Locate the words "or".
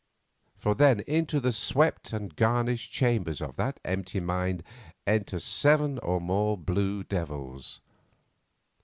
5.99-6.19